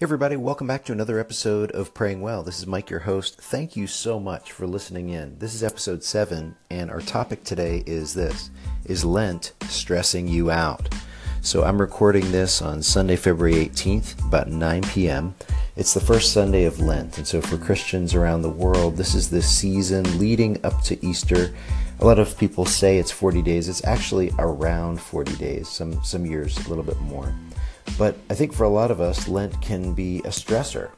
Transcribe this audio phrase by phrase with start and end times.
[0.00, 2.42] Hey everybody, welcome back to another episode of Praying Well.
[2.42, 3.38] This is Mike, your host.
[3.38, 5.38] Thank you so much for listening in.
[5.38, 8.48] This is episode 7, and our topic today is this
[8.86, 10.88] Is Lent stressing you out?
[11.42, 15.34] So I'm recording this on Sunday, February 18th, about 9 p.m.
[15.76, 19.28] It's the first Sunday of Lent, and so for Christians around the world, this is
[19.28, 21.54] the season leading up to Easter.
[21.98, 23.68] A lot of people say it's 40 days.
[23.68, 27.34] It's actually around 40 days, some, some years a little bit more.
[27.98, 30.90] But I think for a lot of us, Lent can be a stressor.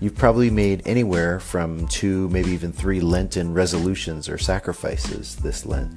[0.00, 5.92] You've probably made anywhere from two, maybe even three Lenten resolutions or sacrifices this Lent.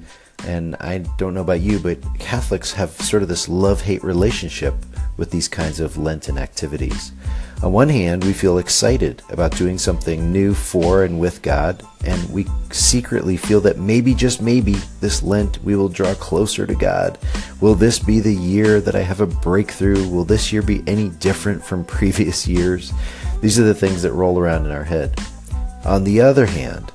[0.46, 4.74] And I don't know about you, but Catholics have sort of this love hate relationship
[5.16, 7.12] with these kinds of Lenten activities.
[7.60, 12.32] On one hand, we feel excited about doing something new for and with God, and
[12.32, 17.18] we secretly feel that maybe, just maybe, this Lent we will draw closer to God.
[17.60, 20.08] Will this be the year that I have a breakthrough?
[20.08, 22.92] Will this year be any different from previous years?
[23.40, 25.18] These are the things that roll around in our head.
[25.84, 26.92] On the other hand,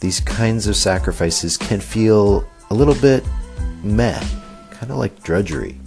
[0.00, 3.24] these kinds of sacrifices can feel a little bit
[3.84, 4.20] meh,
[4.72, 5.78] kind of like drudgery.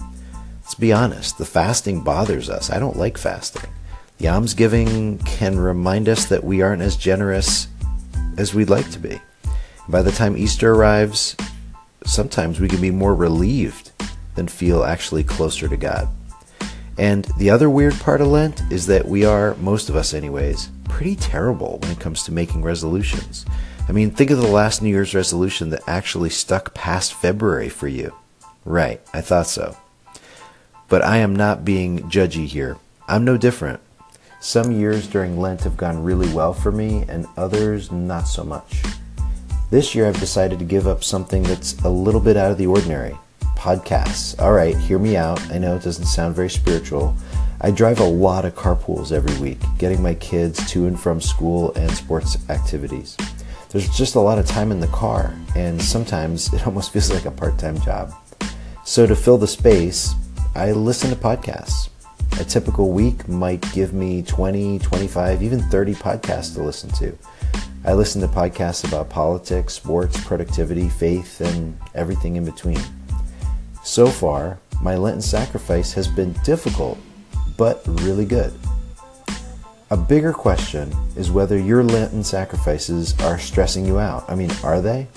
[0.61, 2.69] Let's be honest, the fasting bothers us.
[2.69, 3.69] I don't like fasting.
[4.17, 7.67] The almsgiving can remind us that we aren't as generous
[8.37, 9.19] as we'd like to be.
[9.89, 11.35] By the time Easter arrives,
[12.05, 13.91] sometimes we can be more relieved
[14.35, 16.07] than feel actually closer to God.
[16.97, 20.69] And the other weird part of Lent is that we are, most of us anyways,
[20.85, 23.45] pretty terrible when it comes to making resolutions.
[23.89, 27.87] I mean, think of the last New Year's resolution that actually stuck past February for
[27.87, 28.13] you.
[28.63, 29.75] Right, I thought so.
[30.87, 32.77] But I am not being judgy here.
[33.07, 33.81] I'm no different.
[34.43, 38.83] Some years during Lent have gone really well for me, and others not so much.
[39.71, 42.67] This year I've decided to give up something that's a little bit out of the
[42.67, 43.17] ordinary
[43.55, 44.37] podcasts.
[44.41, 45.41] All right, hear me out.
[45.49, 47.15] I know it doesn't sound very spiritual.
[47.61, 51.71] I drive a lot of carpools every week, getting my kids to and from school
[51.75, 53.15] and sports activities.
[53.69, 57.23] There's just a lot of time in the car, and sometimes it almost feels like
[57.23, 58.13] a part time job.
[58.83, 60.13] So, to fill the space,
[60.53, 61.92] I listen to podcasts.
[62.39, 67.17] A typical week might give me 20, 25, even 30 podcasts to listen to.
[67.85, 72.79] I listen to podcasts about politics, sports, productivity, faith, and everything in between.
[73.83, 76.97] So far, my Lenten sacrifice has been difficult,
[77.57, 78.53] but really good.
[79.91, 84.23] A bigger question is whether your Lenten sacrifices are stressing you out.
[84.27, 85.07] I mean, are they?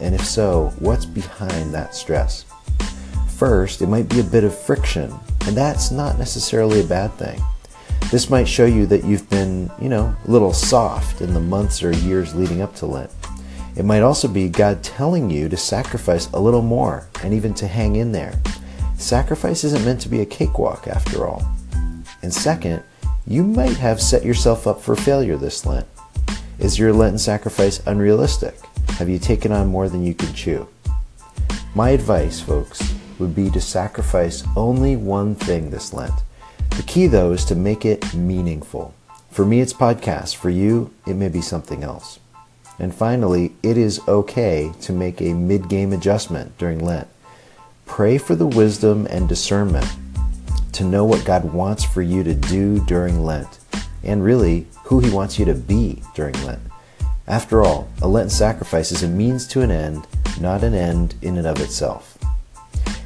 [0.00, 2.46] And if so, what's behind that stress?
[3.36, 5.12] First, it might be a bit of friction
[5.46, 7.40] and that's not necessarily a bad thing.
[8.10, 11.82] This might show you that you've been, you know, a little soft in the months
[11.82, 13.10] or years leading up to Lent.
[13.74, 17.66] It might also be God telling you to sacrifice a little more and even to
[17.66, 18.40] hang in there.
[18.98, 21.42] Sacrifice isn't meant to be a cakewalk after all.
[22.22, 22.82] And second,
[23.26, 25.86] you might have set yourself up for failure this Lent.
[26.60, 28.54] Is your Lenten sacrifice unrealistic?
[28.90, 30.68] Have you taken on more than you can chew?
[31.74, 36.24] My advice, folks, would be to sacrifice only one thing this Lent.
[36.70, 38.94] The key, though, is to make it meaningful.
[39.30, 40.34] For me, it's podcast.
[40.34, 42.18] For you, it may be something else.
[42.80, 47.06] And finally, it is okay to make a mid game adjustment during Lent.
[47.86, 49.86] Pray for the wisdom and discernment
[50.72, 53.60] to know what God wants for you to do during Lent,
[54.02, 56.62] and really who He wants you to be during Lent.
[57.28, 60.08] After all, a Lenten sacrifice is a means to an end,
[60.40, 62.11] not an end in and of itself.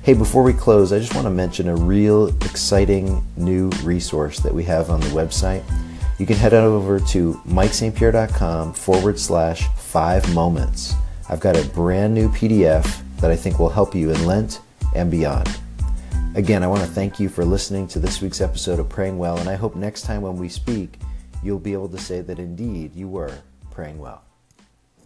[0.07, 4.55] Hey, before we close, I just want to mention a real exciting new resource that
[4.55, 5.65] we have on the website.
[6.21, 10.95] You can head over to mikestpierre.com forward slash five moments.
[11.29, 14.61] I've got a brand new PDF that I think will help you in Lent
[14.95, 15.59] and beyond.
[16.37, 19.39] Again, I want to thank you for listening to this week's episode of Praying Well,
[19.39, 21.01] and I hope next time when we speak,
[21.43, 23.37] you'll be able to say that indeed you were
[23.73, 24.26] praying well.